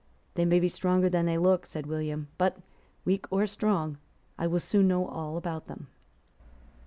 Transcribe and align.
"They 0.33 0.45
may 0.45 0.59
be 0.59 0.67
stronger 0.67 1.09
than 1.11 1.27
they 1.27 1.37
look," 1.37 1.67
said 1.67 1.85
William; 1.85 2.29
"but, 2.39 2.57
weak 3.05 3.27
or 3.29 3.45
strong, 3.45 3.99
I 4.35 4.47
will 4.47 4.57
soon 4.59 4.87
know 4.87 5.05
all 5.07 5.37
about 5.37 5.67
them." 5.67 5.89